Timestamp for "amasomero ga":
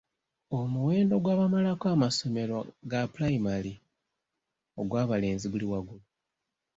1.95-3.01